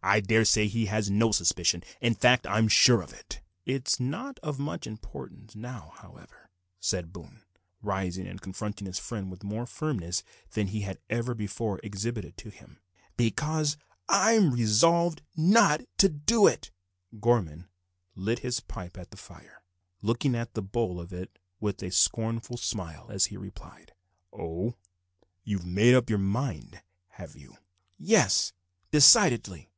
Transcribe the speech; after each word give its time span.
I 0.00 0.20
daresay 0.20 0.68
he 0.68 0.86
has 0.86 1.10
no 1.10 1.32
suspicion. 1.32 1.82
In 2.00 2.14
fact, 2.14 2.46
I 2.46 2.58
am 2.58 2.68
sure 2.68 3.02
of 3.02 3.12
it." 3.12 3.40
"It's 3.66 3.98
not 3.98 4.38
of 4.44 4.56
much 4.60 4.86
importance 4.86 5.56
now, 5.56 5.92
however," 5.96 6.50
said 6.78 7.12
Boone, 7.12 7.42
rising 7.82 8.24
and 8.28 8.40
confronting 8.40 8.86
his 8.86 9.00
friend 9.00 9.28
with 9.28 9.42
more 9.42 9.66
firmness 9.66 10.22
than 10.52 10.68
he 10.68 10.82
had 10.82 11.00
ever 11.10 11.34
before 11.34 11.80
exhibited 11.82 12.36
to 12.38 12.48
him, 12.48 12.78
"because 13.16 13.76
I 14.08 14.34
have 14.34 14.52
resolved 14.54 15.22
not 15.36 15.80
to 15.98 16.08
do 16.08 16.46
it." 16.46 16.70
Gorman 17.20 17.68
lit 18.14 18.38
his 18.38 18.60
pipe 18.60 18.96
at 18.96 19.10
the 19.10 19.16
fire, 19.16 19.64
looking 20.00 20.36
at 20.36 20.54
the 20.54 20.62
bowl 20.62 21.00
of 21.00 21.12
it 21.12 21.40
with 21.58 21.82
a 21.82 21.90
scornful 21.90 22.56
smile 22.56 23.08
as 23.10 23.26
he 23.26 23.36
replied 23.36 23.92
"Oh! 24.32 24.76
you 25.42 25.58
have 25.58 25.66
made 25.66 25.94
up 25.96 26.08
your 26.08 26.20
mind, 26.20 26.82
have 27.08 27.34
you?" 27.36 27.56
"Yes, 27.98 28.52
decidedly. 28.92 29.70